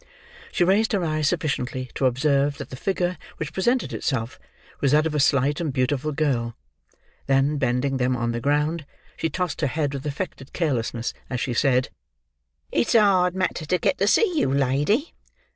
[0.51, 4.39] She raised her eyes sufficiently to observe that the figure which presented itself
[4.79, 6.57] was that of a slight and beautiful girl;
[7.27, 11.53] then, bending them on the ground, she tossed her head with affected carelessness as she
[11.53, 11.89] said:
[12.71, 15.13] "It's a hard matter to get to see you, lady.